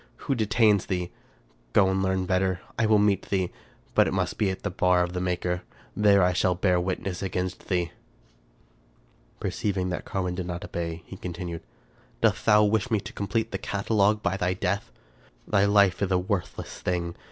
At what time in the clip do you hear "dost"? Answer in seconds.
12.21-12.43